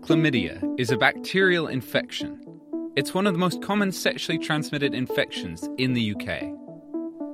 Chlamydia 0.00 0.80
is 0.80 0.90
a 0.90 0.96
bacterial 0.96 1.68
infection. 1.68 2.40
It's 2.96 3.12
one 3.12 3.26
of 3.26 3.34
the 3.34 3.38
most 3.38 3.60
common 3.60 3.92
sexually 3.92 4.38
transmitted 4.38 4.94
infections 4.94 5.68
in 5.76 5.92
the 5.92 6.14
UK. 6.14 6.54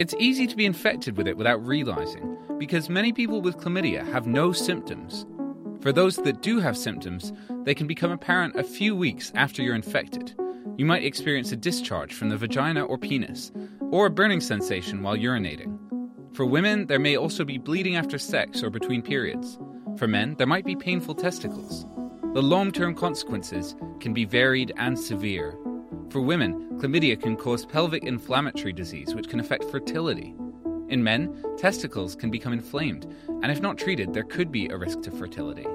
It's 0.00 0.16
easy 0.18 0.48
to 0.48 0.56
be 0.56 0.66
infected 0.66 1.16
with 1.16 1.28
it 1.28 1.36
without 1.36 1.64
realizing 1.64 2.36
because 2.58 2.90
many 2.90 3.12
people 3.12 3.40
with 3.40 3.56
chlamydia 3.58 4.04
have 4.10 4.26
no 4.26 4.50
symptoms. 4.50 5.24
For 5.80 5.92
those 5.92 6.16
that 6.16 6.42
do 6.42 6.58
have 6.58 6.76
symptoms, 6.76 7.32
they 7.64 7.74
can 7.74 7.86
become 7.86 8.10
apparent 8.10 8.56
a 8.56 8.64
few 8.64 8.96
weeks 8.96 9.30
after 9.36 9.62
you're 9.62 9.76
infected. 9.76 10.34
You 10.76 10.86
might 10.86 11.04
experience 11.04 11.52
a 11.52 11.56
discharge 11.56 12.14
from 12.14 12.30
the 12.30 12.36
vagina 12.36 12.84
or 12.84 12.98
penis, 12.98 13.52
or 13.92 14.06
a 14.06 14.10
burning 14.10 14.40
sensation 14.40 15.02
while 15.02 15.16
urinating. 15.16 15.78
For 16.34 16.44
women, 16.44 16.88
there 16.88 16.98
may 16.98 17.16
also 17.16 17.44
be 17.44 17.58
bleeding 17.58 17.94
after 17.94 18.18
sex 18.18 18.62
or 18.64 18.70
between 18.70 19.02
periods. 19.02 19.56
For 19.96 20.08
men, 20.08 20.34
there 20.34 20.48
might 20.48 20.66
be 20.66 20.74
painful 20.74 21.14
testicles. 21.14 21.86
The 22.36 22.42
long 22.42 22.70
term 22.70 22.94
consequences 22.94 23.76
can 23.98 24.12
be 24.12 24.26
varied 24.26 24.70
and 24.76 24.98
severe. 24.98 25.56
For 26.10 26.20
women, 26.20 26.78
chlamydia 26.78 27.18
can 27.18 27.34
cause 27.34 27.64
pelvic 27.64 28.04
inflammatory 28.04 28.74
disease, 28.74 29.14
which 29.14 29.30
can 29.30 29.40
affect 29.40 29.64
fertility. 29.70 30.34
In 30.90 31.02
men, 31.02 31.42
testicles 31.56 32.14
can 32.14 32.30
become 32.30 32.52
inflamed, 32.52 33.06
and 33.26 33.50
if 33.50 33.62
not 33.62 33.78
treated, 33.78 34.12
there 34.12 34.22
could 34.22 34.52
be 34.52 34.68
a 34.68 34.76
risk 34.76 35.00
to 35.04 35.10
fertility. 35.10 35.66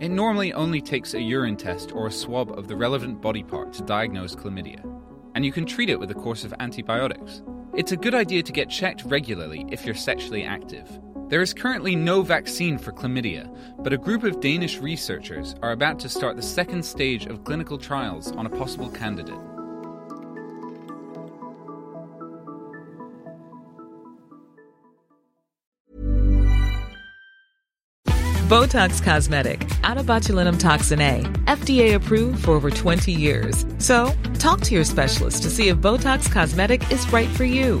It 0.00 0.08
normally 0.08 0.52
only 0.52 0.80
takes 0.80 1.14
a 1.14 1.20
urine 1.20 1.56
test 1.56 1.92
or 1.92 2.08
a 2.08 2.12
swab 2.12 2.50
of 2.58 2.66
the 2.66 2.74
relevant 2.74 3.22
body 3.22 3.44
part 3.44 3.72
to 3.74 3.84
diagnose 3.84 4.34
chlamydia, 4.34 4.82
and 5.36 5.44
you 5.44 5.52
can 5.52 5.64
treat 5.64 5.88
it 5.88 6.00
with 6.00 6.10
a 6.10 6.14
course 6.14 6.42
of 6.42 6.52
antibiotics. 6.58 7.42
It's 7.76 7.92
a 7.92 7.96
good 7.96 8.16
idea 8.16 8.42
to 8.42 8.52
get 8.52 8.68
checked 8.68 9.04
regularly 9.04 9.66
if 9.70 9.86
you're 9.86 9.94
sexually 9.94 10.42
active. 10.42 10.98
There 11.32 11.40
is 11.40 11.54
currently 11.54 11.96
no 11.96 12.20
vaccine 12.20 12.76
for 12.76 12.92
chlamydia, 12.92 13.48
but 13.78 13.94
a 13.94 13.96
group 13.96 14.22
of 14.22 14.40
Danish 14.40 14.76
researchers 14.80 15.54
are 15.62 15.72
about 15.72 15.98
to 16.00 16.08
start 16.10 16.36
the 16.36 16.42
second 16.42 16.84
stage 16.84 17.24
of 17.24 17.42
clinical 17.42 17.78
trials 17.78 18.32
on 18.32 18.44
a 18.44 18.50
possible 18.50 18.90
candidate. 18.90 19.40
Botox 28.50 29.02
Cosmetic, 29.02 29.60
onabotulinumtoxinA, 29.84 31.46
FDA 31.46 31.94
approved 31.94 32.44
for 32.44 32.50
over 32.50 32.70
20 32.70 33.10
years. 33.10 33.64
So, 33.78 34.12
talk 34.38 34.60
to 34.60 34.74
your 34.74 34.84
specialist 34.84 35.44
to 35.44 35.48
see 35.48 35.68
if 35.68 35.78
Botox 35.78 36.30
Cosmetic 36.30 36.92
is 36.92 37.10
right 37.10 37.30
for 37.30 37.44
you. 37.44 37.80